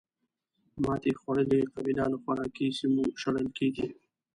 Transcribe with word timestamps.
ماتې 0.83 1.11
خوړلې 1.19 1.61
قبیله 1.73 2.03
له 2.11 2.17
خوراکي 2.23 2.67
سیمو 2.77 3.03
شړل 3.21 3.47
کېږي. 3.57 3.87